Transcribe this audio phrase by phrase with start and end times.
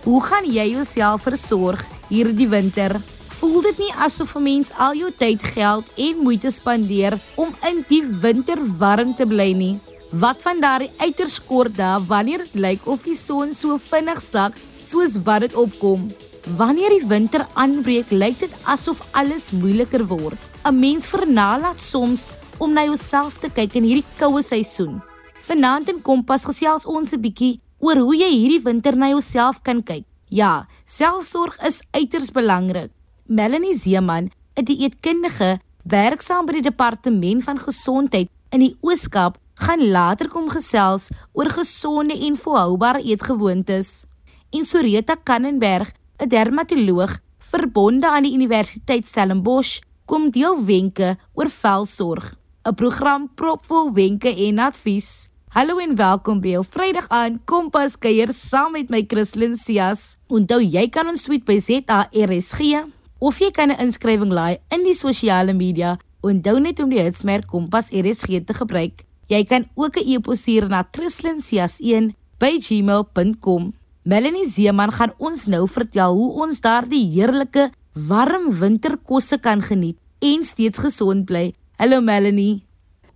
[0.00, 2.94] Hoe gaan jy jouself versorg hierdie winter?
[3.36, 7.84] Voel dit nie asof 'n mens al jou tyd, geld en moeite spandeer om in
[7.88, 9.78] die winter warm te bly nie?
[10.10, 14.56] Wat van daardie uiters kort dae wanneer dit lyk of die son so vinnig sak
[14.82, 16.08] soos wat dit opkom?
[16.56, 20.38] Wanneer die winter aanbreek, lyk dit asof alles moeiliker word.
[20.64, 25.02] 'n Mens vernalaat soms om na jouself te kyk in hierdie koue seisoen.
[25.40, 29.82] Vanaand in Kompas gesels ons 'n bietjie oor hoe jy hierdie winter na jouself kan
[29.82, 30.04] kyk.
[30.30, 32.92] Ja, selfsorg is uiters belangrik.
[33.26, 40.28] Melanie Zeeman, 'n dieetkundige werksaam by die departement van gesondheid in die Oos-Kaap, gaan later
[40.28, 44.04] kom gesels oor gesonde en volhoubare eetgewoontes.
[44.50, 52.36] En Soreta Kannenberg, 'n dermatoloog verbonde aan die Universiteit Stellenbosch, kom deel wenke oor velsorg.
[52.64, 55.29] 'n Program propvol wenke en advies.
[55.50, 60.14] Hallo en welkom by jou Vrydag aan Kompas kuier saam met my Christlyn Cias.
[60.30, 62.86] Onthou jy kan ons tweet by ZARSG
[63.18, 65.98] of jy kan 'n inskrywing laai in die sosiale media.
[66.22, 69.02] Onthou net om die hitsmerk Kompas RSG te gebruik.
[69.26, 73.74] Jy kan ook 'n e-pos stuur na christlyncias1@gmail.com.
[74.04, 80.44] Melanie Zeeman gaan ons nou vertel hoe ons daardie heerlike warm winterkosse kan geniet en
[80.44, 81.54] steeds gesond bly.
[81.76, 82.69] Hallo Melanie.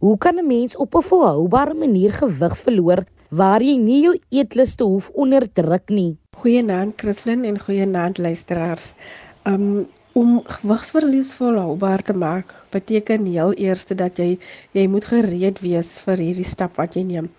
[0.05, 4.75] Hoe kan 'n mens op 'n volhoubare manier gewig verloor waar jy nie jou eetlus
[4.75, 6.17] te hoef onderdruk nie?
[6.37, 8.95] Goeienaand Christlyn en goeienaand luisteraars.
[9.43, 14.39] Um om gewigsverlies volhoubaar te maak, beteken heel eers dat jy
[14.73, 17.31] jy moet gereed wees vir hierdie stap wat jy neem.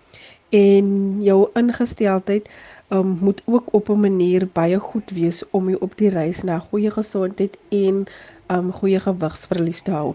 [0.50, 2.48] En jou ingesteldheid
[2.88, 6.58] um moet ook op 'n manier baie goed wees om jou op die reis na
[6.58, 8.06] goeie gesondheid en
[8.48, 10.14] um goeie gewigsverlies te hou.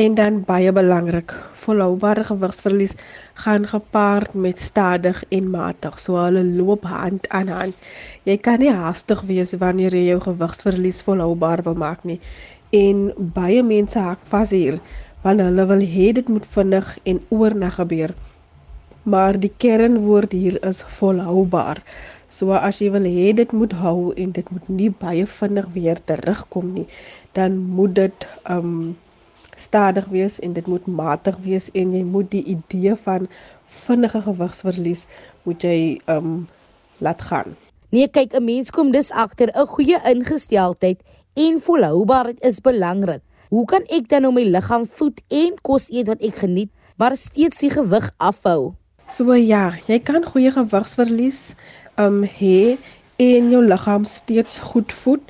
[0.00, 2.94] En dan baie belangrik, volhoubare gewigsverlies
[3.34, 7.74] gaan gepaard met stadig en matig, so hulle loop hand aan hand.
[8.24, 12.16] Jy kan nie haastig wees wanneer jy jou gewigsverlies volhoubaar wil maak nie.
[12.70, 14.78] En baie mense hak vas hier,
[15.26, 18.16] want hulle wil hê dit moet vinnig en oornag gebeur.
[19.02, 21.84] Maar die kernwoord hier is volhoubaar.
[22.32, 26.00] So as jy wil hê dit moet hou en dit moet nie baie vinnig weer
[26.08, 26.88] terugkom nie,
[27.36, 28.96] dan moet dit um
[29.60, 33.28] stadig wees en dit moet matig wees en jy moet die idee van
[33.84, 35.06] vinnige gewigsverlies
[35.44, 36.48] moet jy um
[37.00, 37.56] laat gaan.
[37.90, 41.00] Nee, kyk, 'n mens kom dus agter 'n goeie ingesteldheid
[41.34, 43.22] en volhoubaarheid is belangrik.
[43.48, 47.16] Hoe kan ek dan nou my liggaam voed en kos eet wat ek geniet, maar
[47.16, 48.74] steeds die gewig afhou?
[49.10, 51.54] So ja, jy kan goeie gewigsverlies
[51.98, 52.78] um hê
[53.16, 55.22] en jou liggaam steeds goed voed.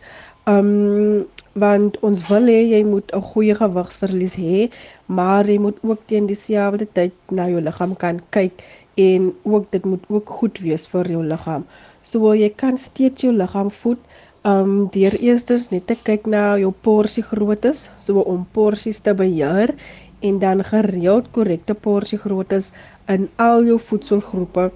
[0.45, 4.71] Um want ons wil hê jy moet 'n goeie gewigsverlies hê,
[5.07, 8.63] maar jy moet ook teen dieselfde tyd na jou liggaam kan kyk
[8.95, 11.65] en ook dit moet ook goed wees vir jou liggaam.
[12.03, 13.99] So jy kan steeds jou liggaam voed
[14.45, 19.75] um deur eerstens net te kyk na jou porsie groottes, so om porsies te beheer
[20.21, 22.71] en dan gereeld korrekte porsie groottes
[23.09, 24.71] in al jou voedselgroepe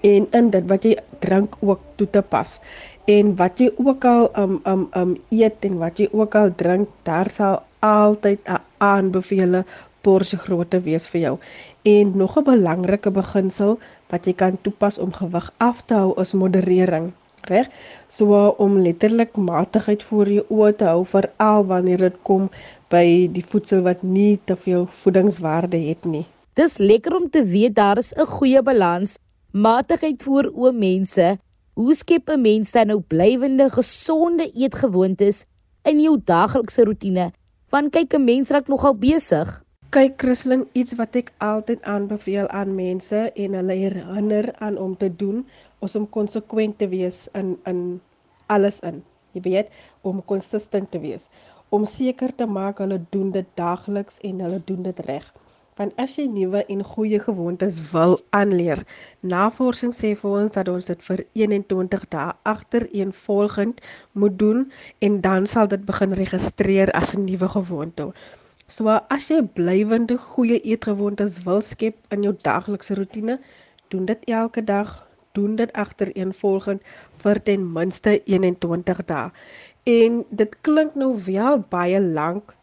[0.00, 2.60] en in dit wat jy drink ook toe te pas
[3.06, 6.88] en wat jy ook al um um um eet en wat jy ook al drink,
[7.06, 9.64] daar sal altyd 'n aanbevele
[10.02, 11.38] porsie grootte wees vir jou.
[11.82, 13.78] En nog 'n belangrike beginsel
[14.10, 17.68] wat jy kan toepas om gewig af te hou is moderering, reg?
[18.08, 22.50] So om letterlik matigheid voor jou oë te hou veral wanneer dit kom
[22.88, 26.26] by die voedsel wat nie te veel voedingswaarde het nie.
[26.54, 29.18] Dis lekker om te weet daar is 'n goeie balans,
[29.56, 31.38] matigheid voor o mense
[31.76, 35.44] Hoe skep 'n mens dan nou blywende gesonde eetgewoontes
[35.82, 37.32] in jou daaglikse rotine?
[37.68, 39.64] Want kyk 'n mens raak nogal besig.
[39.90, 45.16] Kyk Christlyn, iets wat ek altyd aanbeveel aan mense en hulle herinner aan om te
[45.16, 45.46] doen,
[45.80, 48.00] is om konsekwent te wees in in
[48.46, 49.04] alles in.
[49.32, 49.68] Jy weet,
[50.00, 51.28] om konsistent te wees,
[51.68, 55.32] om seker te maak hulle doen dit daagliks en hulle doen dit reg.
[55.76, 58.80] Want as jy nuwe en goeie gewoontes wil aanleer,
[59.20, 63.82] navorsing sê vir ons dat ons dit vir 21 dae agtereenvolgend
[64.16, 64.62] moet doen
[65.04, 68.08] en dan sal dit begin registreer as 'n nuwe gewoonte.
[68.68, 73.38] So as jy blywende goeie eetgewoontes wil skep in jou daaglikse rotine,
[73.88, 76.80] doen dit elke dag, doen dit agtereenvolgend
[77.22, 79.30] vir ten minste 21 dae.
[79.84, 82.56] En dit klink nou wel baie lank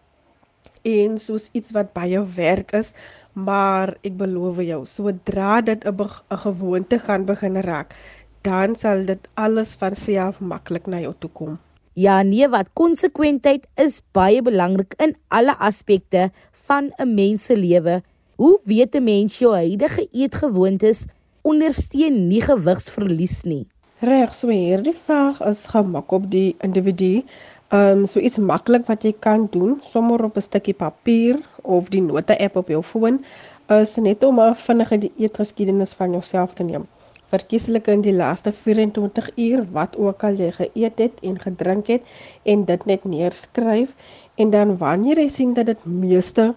[0.83, 2.93] en soos iets wat baie werk is,
[3.33, 7.95] maar ek beloof jou, sodra dit 'n gewoonte gaan begin raak,
[8.41, 11.59] dan sal dit alles van self maklik na jou toe kom.
[11.93, 18.01] Ja, nee, wat konsekwentheid is baie belangrik in alle aspekte van 'n mens se lewe.
[18.35, 21.05] Hoe weet 'n mens jou huidige eetgewoontes
[21.41, 23.67] ondersteun nie gewigsverlies nie?
[23.99, 27.23] Reg, so hierdie vraag is gemaak op die individu.
[27.73, 31.87] Ehm um, so iets maklik wat jy kan doen, sommer op 'n stukkie papier of
[31.89, 33.15] die note app op jou foon,
[33.67, 36.85] is net om 'n vinnige dieetgeskiedenis van jouself te neem.
[37.33, 42.01] Verkieslik in die laaste 24 uur wat ook al jy geëet het en gedrink het
[42.43, 43.89] en dit net neerskryf
[44.35, 46.53] en dan wanneer jy sien dat dit meeste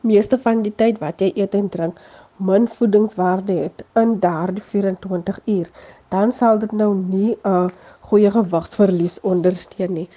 [0.00, 1.98] meeste van die tyd wat jy eet en drink
[2.36, 5.70] min voedingswaarde het in daardie 24 uur,
[6.10, 7.70] dan sal dit nou nie 'n
[8.10, 10.08] goeie gewigsverlies ondersteun nie.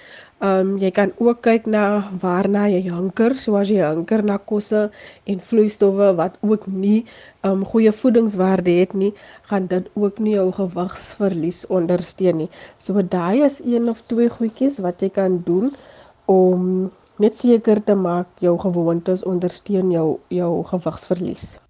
[0.44, 1.82] Ehm um, jy kan ook kyk na
[2.22, 4.90] waarna jy hanker, soos jy hanker na kosse
[5.30, 7.04] en vloeistowwe wat ook nie
[7.40, 9.12] ehm um, goeie voedingswaarde het nie,
[9.50, 12.50] gaan dit ook nie jou gewigsverlies ondersteun nie.
[12.78, 15.72] So daai is een of twee goedjies wat jy kan doen
[16.26, 21.63] om net seker te maak jou gewoontes ondersteun jou jou gewigsverlies.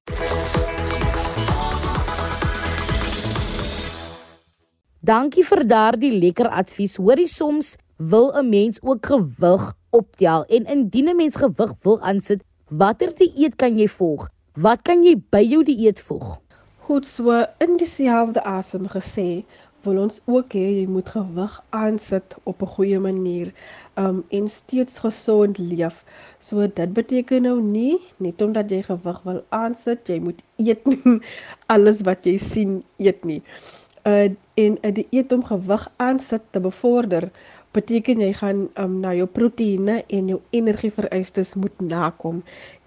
[5.05, 6.95] Dankie vir daardie lekker advies.
[6.97, 7.75] Hoorie soms
[8.13, 12.41] wil 'n mens ook gewig optel en indien 'n mens gewig wil aansit,
[12.71, 14.29] watter dieet kan jy volg?
[14.55, 16.41] Wat kan jy by jou dieet voeg?
[16.79, 19.45] Goed so in dieselfde asem gesê,
[19.83, 23.53] wil ons ook hê jy moet gewig aansit op 'n goeie manier
[23.97, 26.05] um en steeds gesond leef.
[26.41, 31.21] So dit beteken nou nie net omdat jy gewig wil aansit, jy moet eet nie,
[31.75, 33.43] alles wat jy sien eet nie.
[34.05, 37.31] Uh en 'n uh, dieet om gewig aansit te bevorder
[37.75, 42.43] beteken jy gaan um, na jou proteïene en jou energievereistes moet nakom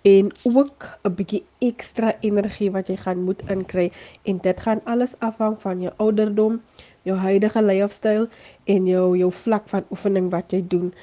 [0.07, 3.91] en ook 'n bietjie ekstra energie wat jy gaan moet inkry
[4.23, 6.61] en dit gaan alles afhang van jou ouderdom,
[7.03, 8.27] jou huidige leefstyl
[8.63, 10.93] en jou jou vlak van oefening wat jy doen.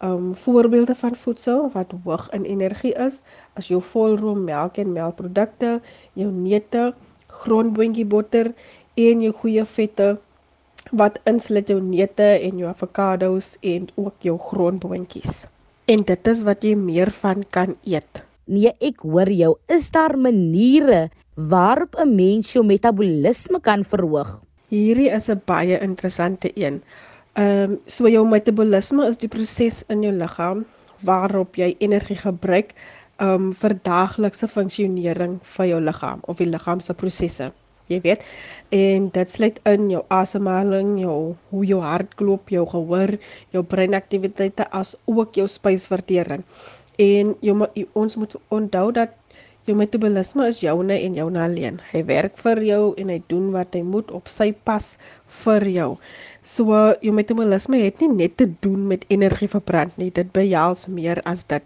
[0.00, 3.22] Um voorbeelde van voedsel wat hoog in energie is,
[3.52, 5.80] as jou volroom melk en melkprodukte,
[6.12, 6.94] jou neute,
[7.26, 8.54] grondboontjie botter
[8.94, 10.16] en jou goeie vette
[10.92, 15.46] wat insluit jou neute en jou avokado's en ook jou grondboontjies.
[15.86, 18.22] En dit is wat jy meer van kan eet.
[18.44, 19.54] Nee, ek hoor jou.
[19.72, 24.40] Is daar maniere waarop 'n mens jou metabolisme kan verhoog?
[24.68, 26.82] Hierdie is 'n baie interessante een.
[27.34, 30.64] Ehm um, so jou metabolisme is die proses in jou liggaam
[31.00, 32.74] waarop jy energie gebruik
[33.18, 37.52] um vir daaglikse funksionering van jou liggaam of die liggaam se prosesse.
[37.92, 38.22] Jy weet,
[38.72, 43.16] en dit sluit in jou asemhaling, jou hoe jou hart klop, jou gehoor,
[43.52, 46.46] jou breinaktiwiteite as ook jou spysvertering.
[46.96, 49.12] En jy ons moet onthou dat
[49.64, 51.78] jou metabolisme is joune en joune alleen.
[51.92, 54.90] Hy werk vir jou en hy doen wat hy moet op sy pas
[55.44, 55.90] vir jou.
[56.44, 61.22] So jou metabolisme het nie net te doen met energie verbrand nie, dit behels meer
[61.28, 61.64] as dit.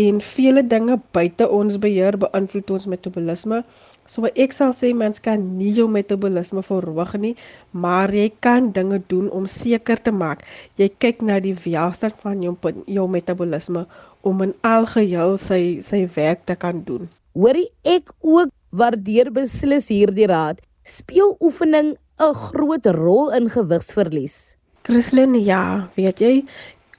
[0.00, 3.64] En vele dinge buite ons beheer beïnvloed ons metabolisme.
[4.10, 7.36] So ek sal sê mens kan nie jou metabolisme verhoog nie,
[7.70, 10.40] maar jy kan dinge doen om seker te maak
[10.80, 12.56] jy kyk na die welstand van jou
[12.90, 13.84] jou metabolisme
[14.26, 17.06] om in algeheel sy sy werk te kan doen.
[17.38, 20.58] Hoorie ek ook waardeer beslis hierdie raad.
[20.82, 24.56] Speel oefening 'n groot rol in gewigsverlies?
[24.82, 26.44] Christlyn, ja, weet jy,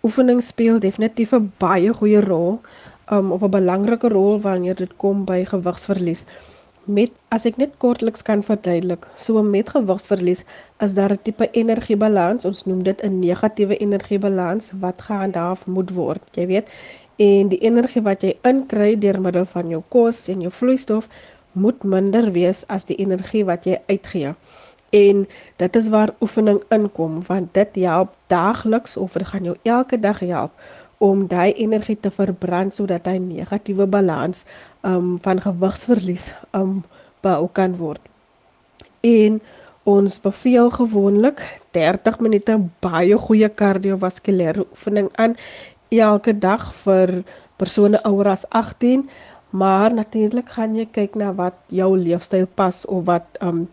[0.03, 2.61] oefening speel definitief 'n baie goeie rol,
[3.11, 6.25] um, of 'n belangrike rol wanneer dit kom by gewigsverlies
[6.93, 10.43] met as ek net kortliks kan verduidelik, so met gewigsverlies
[10.85, 16.23] is daar 'n tipe energiebalans, ons noem dit 'n negatiewe energiebalans wat gehandhaaf moet word.
[16.35, 16.67] Jy weet,
[17.17, 21.07] en die energie wat jy inkry deur middel van jou kos en jou vloeistof
[21.51, 24.33] moet minder wees as die energie wat jy uitgee.
[24.91, 29.99] En dit is waar oefening inkom, want dit help daagliks of dit gaan jou elke
[29.99, 30.51] dag help
[31.01, 34.43] om daai energie te verbrand sodat hy negatiewe balans
[34.85, 36.83] um van gewigsverlies um
[37.25, 38.01] behou kan word.
[39.01, 39.39] En
[39.89, 41.41] ons beveel gewoonlik
[41.73, 45.33] 30 minute baie goeie kardiovaskulêre oefening aan
[45.89, 47.23] elke dag vir
[47.57, 49.07] persone ouer as 18,
[49.49, 53.65] maar natuurlik gaan jy kyk na wat jou leefstyl pas of wat um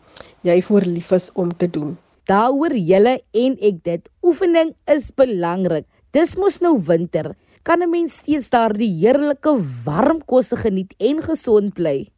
[0.48, 1.96] jy voor lief is om te doen.
[2.28, 5.86] Daaroor julle en ek dit oefening is belangrik.
[6.18, 7.26] Dis mos nou winter.
[7.62, 9.52] Kan 'n mens steeds daardie heerlike
[9.84, 12.08] warm kosse geniet en gesond bly?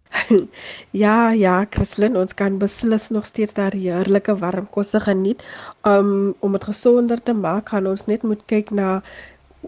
[1.02, 5.44] ja, ja, Christlyn, ons kan beslis nog steeds daardie heerlike warm kosse geniet.
[5.84, 9.02] Um om dit gesonder te maak, gaan ons net moet kyk na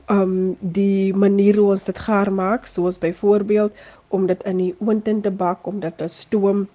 [0.08, 3.72] um die manier hoe ons dit gaar maak, soos byvoorbeeld
[4.08, 6.68] om dit in die oond te bak, om dit te stoom,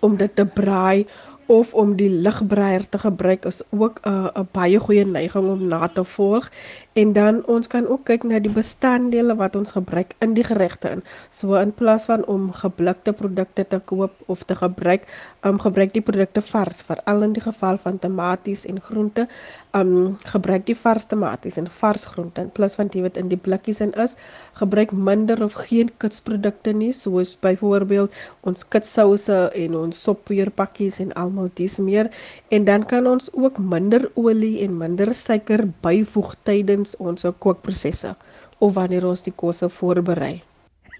[0.00, 1.06] om dit te braai
[1.50, 5.88] of om die ligbreier te gebruik is ook 'n uh, baie goeie neiging om na
[5.88, 6.50] te volg.
[6.92, 10.88] En dan ons kan ook kyk na die bestanddele wat ons gebruik in die geregte
[10.90, 11.02] in.
[11.30, 15.06] So in plaas van om geblikte produkte te koop of te gebruik,
[15.42, 19.28] um gebruik die produkte vars, veral in die geval van tomaties en groente,
[19.76, 23.38] um gebruik die vars tomaties en vars groente in plaas van die wat in die
[23.38, 24.16] blikkies in is.
[24.58, 28.14] Gebruik minder of geen kitsprodukte nie, soos byvoorbeeld
[28.46, 32.10] ons kitsouse en ons soppeerpakkies en almal dis meer
[32.50, 38.14] en dan kan ons ook minder olie en minder suiker byvoeg tydens ons kookprosesse
[38.58, 40.40] of wanneer ons die kosse voorberei.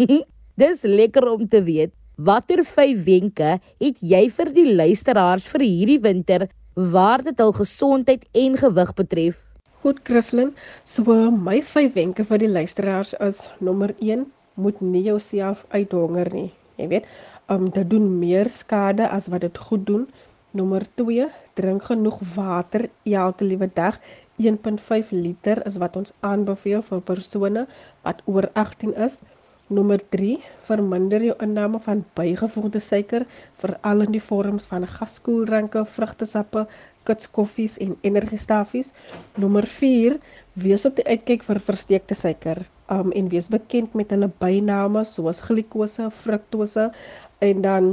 [0.60, 1.92] Dis lekker om te weet.
[2.20, 6.44] Watter vyf wenke het jy vir die luisteraars vir hierdie winter
[6.88, 9.40] waar dit hul gesondheid en gewig betref?
[9.82, 14.26] Goed, Christlyn, so my vyf wenke vir die luisteraars is nommer 1,
[14.60, 16.50] moet nie jouself uithonger nie.
[16.80, 17.08] Jy weet,
[17.52, 20.08] um dit doen meer skade as wat dit goed doen.
[20.56, 24.00] Nommer 2, drink genoeg water elke liewe dag
[24.40, 27.66] 1.5 liter is wat ons aanbeveel vir persone
[28.06, 29.20] wat oor 18 is.
[29.70, 30.32] Nommer 3,
[30.66, 33.22] verminder jou inname van bygevoegde suiker,
[33.62, 36.64] veral in die vorms van gaskoeldranke, vrugtesappe,
[37.06, 38.90] kitskoffies en energiestafies.
[39.38, 40.18] Nommer 4,
[40.58, 42.64] wees op die uitkyk vir versteekte suiker.
[42.90, 46.90] Um en wees bekend met hulle byname soos glikose, fruktose
[47.38, 47.92] en dan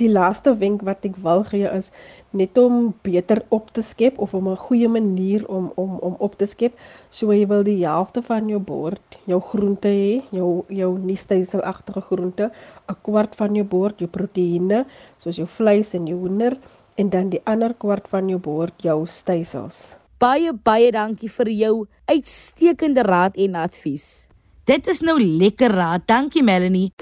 [0.00, 1.90] Die laaste wenk wat ek wil gee is
[2.32, 6.36] net om beter op te skep of om 'n goeie manier om om om op
[6.38, 6.72] te skep.
[7.10, 12.50] So jy wil die helfte van jou bord, jou groente hê, jou jou nie-styselagtige groente,
[12.88, 14.86] 'n kwart van jou bord jou proteïene,
[15.18, 16.56] soos jou vleis en jou hoender
[16.96, 19.96] en dan die ander kwart van jou bord jou stysels.
[20.18, 24.28] Baie baie dankie vir jou uitstekende raad en advies.
[24.64, 26.06] Dit is nou lekker raad.
[26.06, 26.92] Dankie Melanie.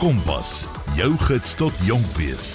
[0.00, 2.46] Kompas jou gids tot jonk wees.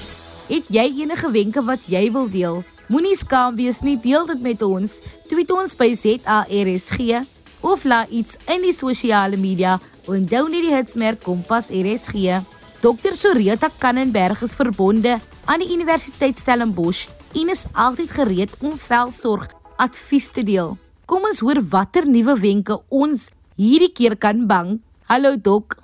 [0.49, 2.63] Het jy enige wenke wat jy wil deel?
[2.91, 4.99] Moenie skaam wees nie, deel dit met ons.
[5.29, 7.21] Tweet ons by ZARSG
[7.65, 9.79] of laat iets in die sosiale media
[10.11, 12.41] onthou net die hitsmerk Kompas RSG.
[12.83, 13.15] Dr.
[13.17, 15.15] Soreta Kannenberg is verbonde
[15.49, 19.47] aan die Universiteit Stellenbosch en is altyd gereed om velsorg
[19.81, 20.75] advies te deel.
[21.09, 24.77] Kom ons hoor watter nuwe wenke ons hierdie keer kan bang.
[25.09, 25.79] Hallo dok.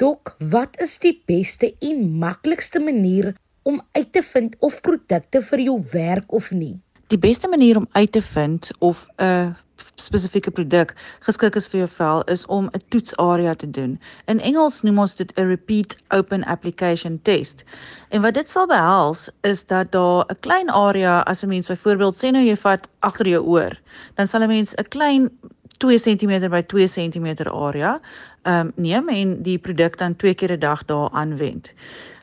[0.00, 3.34] Dok, wat is die beste en maklikste manier
[3.68, 6.78] om uit te vind of produkte vir jou werk of nie?
[7.12, 9.52] Die beste manier om uit te vind of 'n
[10.00, 10.94] spesifieke produk
[11.26, 13.98] geskik is vir jou vel is om 'n toetsarea te doen.
[14.26, 17.64] In Engels noem ons dit 'n repeat open application test.
[18.08, 22.16] En wat dit sal behels is dat daar 'n klein area as 'n mens byvoorbeeld
[22.16, 23.72] sê nou jy vat agter jou oor,
[24.14, 25.30] dan sal 'n mens 'n klein
[25.78, 28.00] 2 cm by 2 cm area
[28.42, 31.72] ehm um, neem en die produk dan twee keer 'n dag daar aanwend.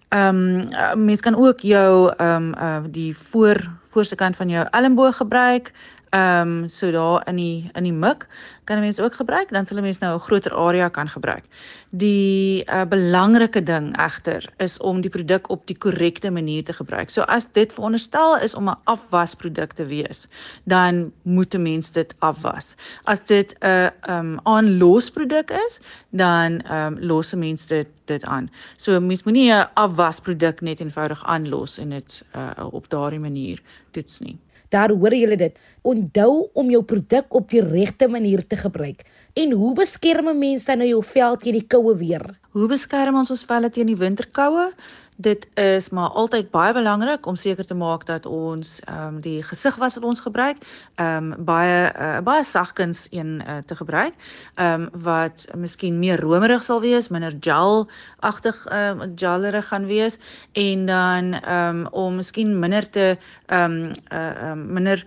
[0.09, 0.61] Ehm
[0.93, 5.17] um, mens kan ook jou ehm um, uh die voor voorste kant van jou elmboog
[5.17, 5.71] gebruik
[6.09, 8.27] Ehm um, so daar in die in die mik
[8.63, 11.43] kan 'n mens ook gebruik, dan sal 'n mens nou 'n groter area kan gebruik.
[11.89, 17.09] Die uh, belangrike ding egter is om die produk op die korrekte manier te gebruik.
[17.09, 20.27] So as dit veronderstel is om 'n afwasproduk te wees,
[20.63, 22.75] dan moet 'n mens dit afwas.
[23.03, 27.87] As dit 'n uh, ehm um, aanlosproduk is, dan ehm um, los 'n mens dit
[28.05, 28.49] dit aan.
[28.75, 33.61] So mens moenie 'n afwasproduk net eenvoudig aanlos en dit uh, op daardie manier
[33.91, 34.39] toets nie.
[34.69, 35.59] Daar hoor julle dit.
[35.81, 39.05] Onthou om jou produk op die regte manier te gebruik.
[39.33, 42.25] En hoe beskerm mense dan nou jou vel teen die koue weer?
[42.51, 44.71] Hoe beskerm ons ons vel teen die winterkoue?
[45.19, 49.41] Dit is maar altyd baie belangrik om seker te maak dat ons ehm um, die
[49.43, 50.57] gesig was wat ons gebruik,
[50.95, 54.13] ehm um, baie uh, baie sagkens een uh, te gebruik,
[54.55, 60.19] ehm um, wat miskien meer romerig sal wees, minder gel-agtig ehm um, gellerig gaan wees.
[60.53, 65.05] En dan ehm um, om miskien minder te ehm um, uh, um, minder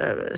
[0.00, 0.34] uh,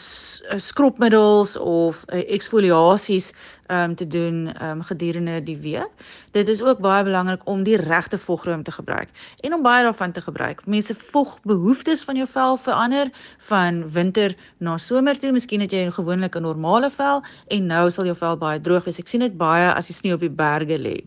[0.57, 3.33] skropmiddels of uh, eksfoliasies
[3.73, 5.91] um, te doen um, gedurende die week.
[6.31, 9.09] Dit is ook baie belangrik om die regte vogruim te gebruik
[9.41, 10.67] en om baie daarvan te gebruik.
[10.67, 15.33] Mense vogbehoeftes van jou vel verander van winter na somer toe.
[15.33, 18.99] Miskien het jy 'n normale vel en nou sal jou vel baie droog wees.
[18.99, 21.05] Ek sien dit baie as die sneeu op die berge lê.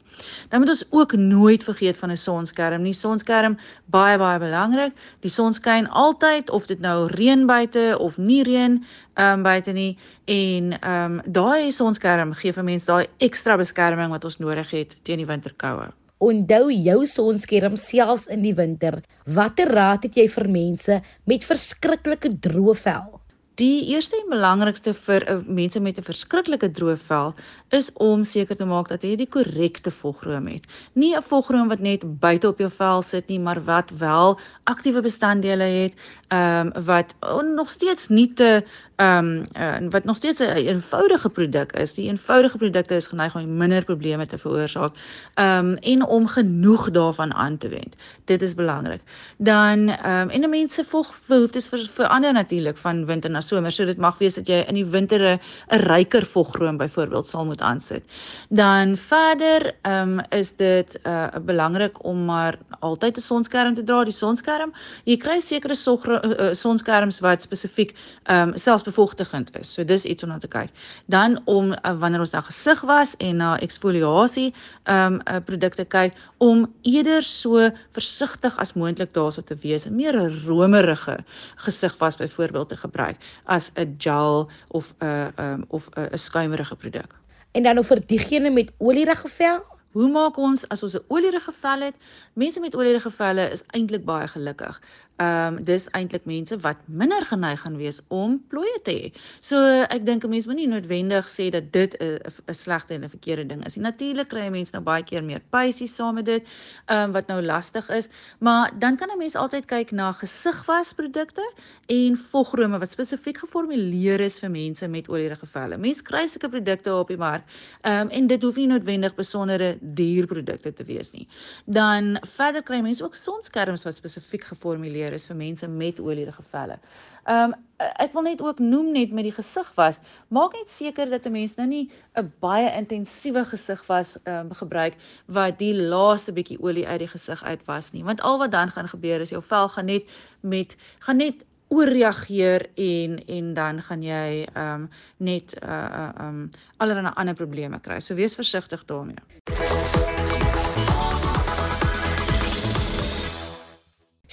[0.50, 2.94] Dan moet ons ook nooit vergeet van 'n sonskerm nie.
[2.94, 4.94] Sonskerm baie baie belangrik.
[5.20, 8.84] Die son skyn altyd of dit nou reën buite of nie reën
[9.16, 14.26] um, buite nie en ehm um, daai sonskerm gee vir mense daai ekstra beskerming wat
[14.26, 15.92] ons nodig het teen die winterkoue.
[16.18, 19.02] Onthou jou sonskerm selfs in die winter.
[19.26, 23.22] Watter raad het jy vir mense met verskriklike droë vel?
[23.56, 27.30] Die eerste en belangrikste vir uh, mense met 'n verskriklike droë vel
[27.78, 30.68] is om seker te maak dat jy die korrekte vogroom het.
[30.94, 35.02] Nie 'n vogroom wat net buite op jou vel sit nie, maar wat wel aktiewe
[35.02, 35.94] bestanddele het,
[36.28, 37.16] ehm um, wat
[37.56, 38.64] nog steeds nie te
[38.96, 41.94] ehm um, uh, wat nog steeds 'n eenvoudige produk is.
[41.94, 44.94] Die eenvoudige produkte is geneig om minder probleme te veroorsaak.
[45.34, 47.96] Ehm um, en om genoeg daarvan aan te wend.
[48.26, 49.02] Dit is belangrik.
[49.38, 53.72] Dan ehm um, en mense volg behoeftes vir verander natuurlik van winter na somer.
[53.72, 55.40] So dit mag wees dat jy in die winter 'n
[55.88, 58.04] ryker vogroom byvoorbeeld sal moet aansit.
[58.50, 64.04] Dan verder ehm um, is dit uh belangrik om maar altyd 'n sonskerm te dra.
[64.04, 64.74] Die sonskerm,
[65.04, 69.74] jy kry sekere uh, sonskerms wat spesifiek ehm um, selfs bevochtigend is.
[69.74, 70.70] So dis iets om na te kyk.
[71.06, 75.40] Dan om uh, wanneer ons dan gesig was en na uh, eksfoliasie ehm um, uh,
[75.46, 81.18] produkte kyk om eerder so versigtig as moontlik daarso te wees, 'n meer romerige
[81.56, 87.16] gesig was byvoorbeeld te gebruik as 'n gel of 'n um, of 'n skuimerige produk.
[87.52, 89.64] En dan oor diegene met olierige vel?
[89.92, 91.96] Hoe maak ons as ons 'n olierige vel het?
[92.34, 94.82] Mense met olierige velle is eintlik baie gelukkig
[95.18, 99.12] ehm um, dis eintlik mense wat minder geneig gaan wees om plooie te hê.
[99.40, 99.56] So
[99.88, 103.10] ek dink 'n mens moet nie noodwendig sê dat dit 'n 'n slegte en 'n
[103.10, 103.76] verkeerde ding is.
[103.76, 106.44] Natuurlik kry mense nou baie keer meer pysies saam met dit,
[106.86, 111.54] ehm um, wat nou lastig is, maar dan kan 'n mens altyd kyk na gesigwasprodukte
[111.86, 115.78] en vogrome wat spesifiek geformuleer is vir mense met olierige velle.
[115.78, 117.44] Mense kry sulke produkte op die mark.
[117.82, 121.28] Ehm um, en dit hoef nie noodwendig besondere duur produkte te wees nie.
[121.66, 126.44] Dan verder kry mense ook sonskerms wat spesifiek geformuleer beheer is vir mense met olierige
[126.52, 126.80] velle.
[127.26, 127.62] Ehm um,
[128.00, 129.98] ek wil net ook noem net met die gesig was,
[130.32, 134.54] maak net seker dat 'n mens nou nie 'n baie intensiewe gesig was ehm um,
[134.54, 134.94] gebruik
[135.28, 138.70] wat die laaste bietjie olie uit die gesig uit was nie, want al wat dan
[138.70, 140.04] gaan gebeur is jou vel gaan net
[140.42, 146.50] met gaan net ooreageer en en dan gaan jy ehm um, net uh uh um
[146.78, 148.00] allerlei ander probleme kry.
[148.00, 149.65] So wees versigtig daarmee.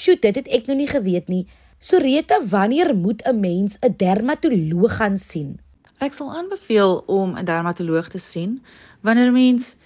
[0.02, 1.44] Sjoe, dit het ek nog nie geweet nie.
[1.78, 5.60] Soreta, wanneer moet 'n mens 'n dermatoloog gaan sien?
[5.98, 8.62] Ek sal aanbeveel om 'n dermatoloog te sien
[9.00, 9.76] wanneer 'n mens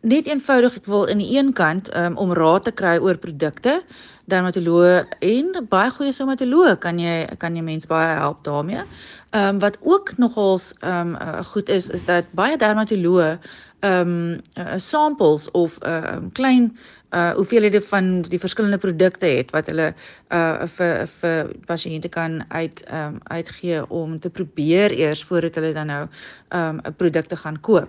[0.00, 3.82] net eenvoudig ek wil in die een kant um, om raad te kry oor produkte,
[4.24, 8.82] dermatoloog en baie goeie somatoloog kan jy kan jy mens baie help daarmee.
[9.30, 13.38] Ehm um, wat ook nogals ehm um, uh, goed is is dat baie dermatoloog
[13.80, 16.76] ehm um, uh, samples of 'n uh, um, klein
[17.10, 19.94] uh hoeveelhede van die verskillende produkte het wat hulle
[20.32, 25.72] uh vir vir pasiënte kan uit ehm um, uitgee om te probeer eers voordat hulle
[25.72, 26.06] dan nou
[26.48, 27.88] ehm um, 'n produkte gaan koop.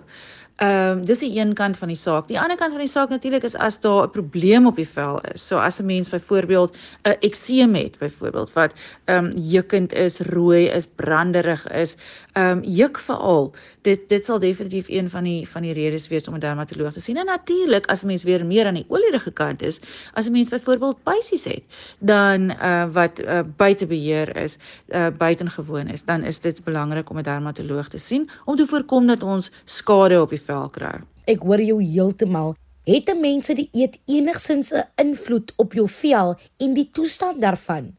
[0.60, 2.26] Ehm um, dis die een kant van die saak.
[2.28, 5.20] Die ander kant van die saak natuurlik is as daar 'n probleem op die vel
[5.32, 5.46] is.
[5.46, 8.72] So as 'n mens byvoorbeeld 'n ekseem het, byvoorbeeld wat
[9.04, 11.96] ehm um, jukkend is, rooi is, branderig is,
[12.32, 13.54] ehm um, juk veral.
[13.82, 17.00] Dit dit sal definitief een van die van die redes wees om 'n dermatoloog te
[17.00, 17.16] sien.
[17.16, 19.80] En natuurlik as 'n mens weer meer aan die olierige kant is,
[20.12, 21.62] as 'n mens byvoorbeeld pysies het,
[21.98, 24.56] dan uh wat uh, buite beheer is,
[24.88, 29.06] uh buitengewoon is, dan is dit belangrik om 'n dermatoloog te sien om te voorkom
[29.06, 31.00] dat ons skade op die vel kry.
[31.24, 32.56] Ek hoor jou heeltemal.
[32.84, 37.98] Het 'n mens die eet enigsins 'n invloed op jou vel en die toestand daarvan?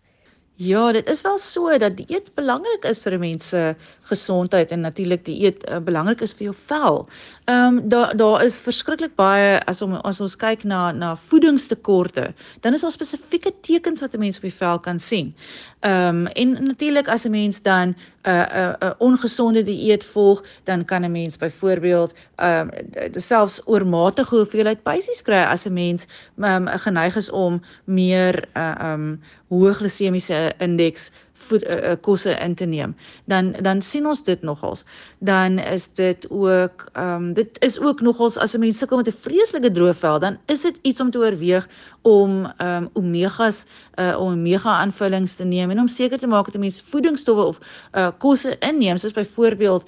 [0.62, 3.76] Ja, dit is wel so dat dieet belangrik is vir 'n mens se
[4.12, 7.02] gesondheid en natuurlik dieet uh, belangrik is vir jou vel.
[7.46, 12.34] Ehm um, daar daar is verskriklik baie as om as ons kyk na na voedingstekorte,
[12.62, 15.36] dan is daar spesifieke tekens wat 'n mens op die vel kan sien.
[15.80, 17.96] Ehm um, en natuurlik as 'n mens dan 'n
[18.30, 23.22] uh, 'n uh, 'n uh, ongesonde dieet volg, dan kan 'n mens byvoorbeeld ehm um,
[23.22, 26.06] selfs oormatige hoeveelheid pysies kry as 'n mens
[26.38, 29.22] um, geneig is om meer uh, ehm uh, um,
[29.52, 31.12] hoë glisemiese indeks
[31.48, 32.96] voed uh, kosse in te neem.
[33.26, 34.84] Dan dan sien ons dit nogals.
[35.20, 39.08] Dan is dit ook ehm um, dit is ook nogals as 'n mens sukkel met
[39.08, 41.68] 'n vreeslike droë vel dan is dit iets om te oorweeg
[42.02, 46.46] om ehm um, omegas uh, om omega aanvullings te neem en om seker te maak
[46.46, 47.60] dat 'n mens voedingsstowwe of
[47.94, 49.84] uh, kosse inneem soos byvoorbeeld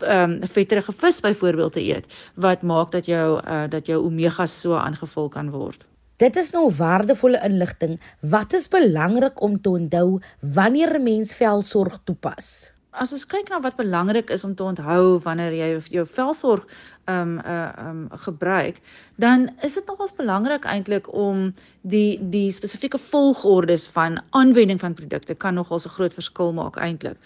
[0.00, 4.60] ehm um, vetterige vis byvoorbeeld te eet wat maak dat jou uh, dat jou omegas
[4.60, 5.86] so aangevul kan word
[6.20, 7.94] Dit is nou waardevolle inligting.
[8.20, 10.20] Wat is belangrik om te onthou
[10.54, 12.72] wanneer 'n mens velsorg toepas?
[12.90, 16.66] As ons kyk na wat belangrik is om te onthou wanneer jy jou velsorg
[17.04, 18.80] ehm um, uh ehm um, gebruik,
[19.20, 25.34] dan is dit nogals belangrik eintlik om die die spesifieke volgordes van aanwending van produkte
[25.34, 27.18] kan nogals 'n groot verskil maak eintlik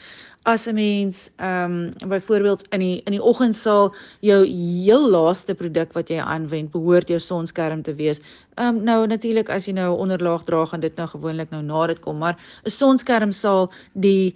[0.44, 5.54] as 'n mens ehm um, byvoorbeeld in die in die oggend sal jou heel laaste
[5.54, 8.20] produk wat jy aanwend behoort jou sonskerm te wees.
[8.54, 11.86] Ehm um, nou natuurlik as jy nou onderlaag dra gaan dit nou gewoonlik nou na
[11.86, 14.34] dit kom, maar 'n sonskerm sal die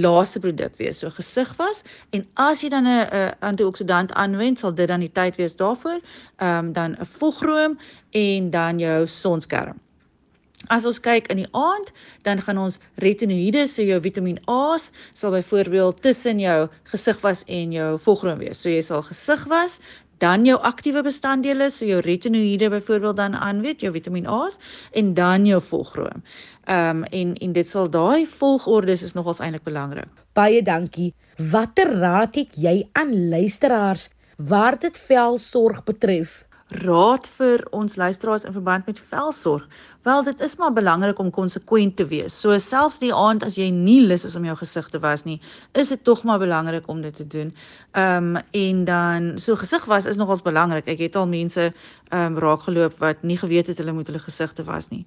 [0.00, 0.98] laaste produk wees.
[0.98, 5.12] So gesig was en as jy dan 'n 'n antioksidant aanwend, sal dit dan die
[5.12, 6.00] tyd wees daarvoor.
[6.36, 7.78] Ehm um, dan 'n vogroom
[8.10, 9.80] en dan jou sonskerm.
[10.72, 15.30] As ons kyk in die aand, dan gaan ons retinoïde, so jou Vitamiin A's, sal
[15.30, 18.58] byvoorbeeld tussen jou gesig was en jou volgroom wees.
[18.58, 19.80] So jy sal gesig was,
[20.18, 24.56] dan jou aktiewe bestanddele, so jou retinoïde byvoorbeeld dan aan weet jou Vitamiin A's
[24.96, 26.24] en dan jou volgroom.
[26.64, 30.08] Ehm um, en en dit sal daai volgordes is nogals eintlik belangrik.
[30.32, 31.12] Baie dankie.
[31.36, 36.45] Watter raad het jy aan luisteraars waar dit velsorg betref?
[36.68, 39.66] Raad vir ons luisteraars in verband met velsorg.
[40.06, 42.40] Wel, dit is maar belangrik om konsekwent te wees.
[42.40, 45.40] So selfs die aand as jy nie lus is om jou gesig te was nie,
[45.74, 47.50] is dit tog maar belangrik om dit te doen.
[47.90, 50.86] Ehm um, en dan so gesig was is nogals belangrik.
[50.86, 54.52] Ek het al mense ehm um, raakgeloop wat nie geweet het hulle moet hulle gesig
[54.52, 55.02] te was nie.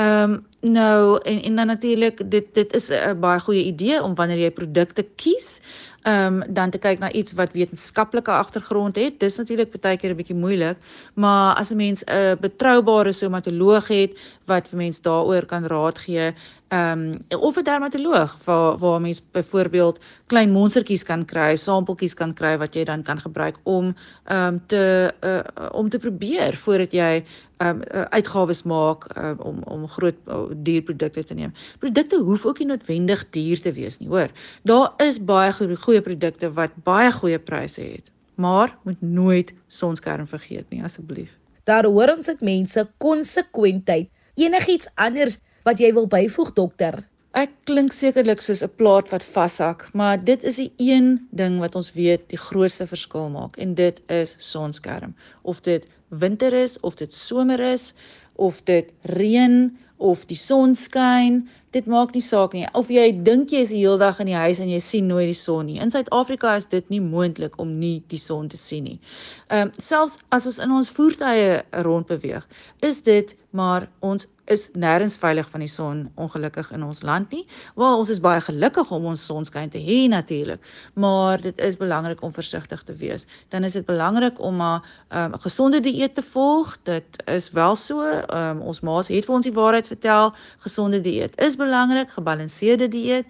[0.00, 4.14] Ehm um, nou en en dan natuurlik dit dit is 'n baie goeie idee om
[4.14, 5.60] wanneer jy produkte kies
[6.08, 9.18] um, dan te kyk na iets wat wetenskaplike agtergrond het.
[9.20, 10.76] Dis natuurlik baie keer 'n bietjie moeilik,
[11.14, 14.12] maar as 'n mens 'n betroubare somatoloog het
[14.48, 16.32] wat vir mense daaroor kan raad gee,
[16.68, 22.34] ehm um, of 'n dermatoloog waar waar mens byvoorbeeld klein monstertjies kan kry, sampeltjies kan
[22.34, 26.92] kry wat jy dan kan gebruik om ehm um, te uh, om te probeer voordat
[26.92, 27.24] jy
[27.56, 31.52] ehm um, uh, uitgawes maak uh, om om groot uh, dierprodukte te neem.
[31.78, 34.28] Produkte hoef ook nie noodwendig duur te wees nie, hoor.
[34.62, 40.70] Daar is baie goeie produkte wat baie goeie pryse het, maar moet nooit sonskerm vergeet
[40.70, 41.30] nie asseblief.
[41.64, 44.08] Daar hoor ons dit mense konsekwentheid.
[44.38, 47.00] Enigiets anders wat jy wil byvoeg dokter?
[47.34, 51.74] Ek klink sekerlik soos 'n plaat wat vashak, maar dit is die een ding wat
[51.74, 55.16] ons weet die grootste verskil maak en dit is sonskerm.
[55.42, 57.94] Of dit winter is of dit somer is
[58.36, 61.48] of dit reën of die son skyn,
[61.78, 62.66] dit maak nie saak nie.
[62.78, 65.28] Of jy dink jy is die hele dag in die huis en jy sien nooit
[65.30, 65.78] die son nie.
[65.82, 68.98] In Suid-Afrika is dit nie moontlik om nie die son te sien nie.
[69.48, 72.48] Ehm um, selfs as ons in ons voertuie rondbeweeg,
[72.90, 77.44] is dit maar ons is nêrens veilig van die son ongelukkig in ons land nie.
[77.76, 82.22] Wel ons is baie gelukkig om ons sonskyn te hê natuurlik, maar dit is belangrik
[82.22, 83.26] om versigtig te wees.
[83.52, 84.80] Dan is dit belangrik om 'n
[85.10, 86.78] um, gesonde dieet te volg.
[86.82, 88.00] Dit is wel so,
[88.34, 93.26] um, ons ma's het vir ons die waarheid vertel, gesonde dieet is belangrik, gebalanseerde dieet.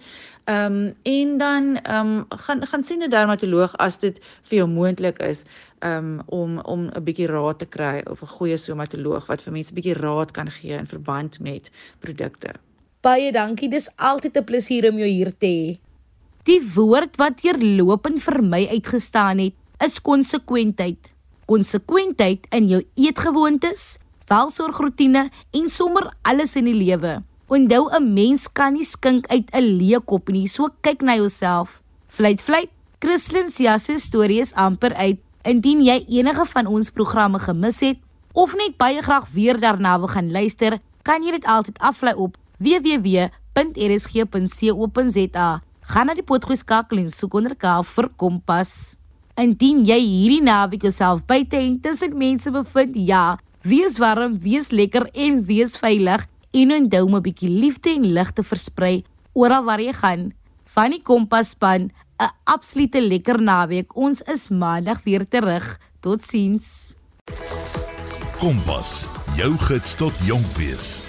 [0.49, 4.67] Ehm um, en dan ehm um, gaan gaan sien 'n dermatoloog as dit vir jou
[4.67, 5.43] moontlik is
[5.83, 9.71] um, om om 'n bietjie raad te kry of 'n goeie somatoloog wat vir mense
[9.71, 12.53] 'n bietjie raad kan gee in verband met produkte.
[13.01, 15.79] Baie dankie, dis altyd 'n plesier om jou hier te hê.
[16.43, 19.53] Die woord wat deurlopend vir my uitgestaan het,
[19.85, 21.11] is konsekwentheid.
[21.45, 27.23] Konsekwentheid in jou eetgewoontes, welsorgroetine en sommer alles in die lewe.
[27.47, 30.47] Onthou 'n mens kan nie skink uit 'n leë kop nie.
[30.47, 31.81] So kyk na jouself.
[32.07, 32.69] Vlieg vlieg.
[32.99, 35.19] Christlyn se storie is amper uit.
[35.49, 37.97] Indien jy enige van ons programme gemis het
[38.37, 42.37] of net baie graag weer daarna wil gaan luister, kan jy dit altyd aflaai op
[42.61, 43.31] www.rsg.co.za.
[45.89, 48.93] Gaan na die potgoed skakel en soek onder K vir Kompas.
[49.41, 55.09] Indien jy hierdie naweek jouself buite en tussen mense bevind, ja, wees warm, wees lekker
[55.15, 59.81] en wees veilig en onthou om 'n bietjie liefde en lig te versprei oral waar
[59.81, 60.33] jy gaan.
[60.65, 63.95] Van die Kompas-span, 'n absolute lekker naweek.
[63.95, 65.79] Ons is maandag weer terug.
[65.99, 66.93] Totsiens.
[68.39, 71.08] Kompas, jou gids tot jonk wees.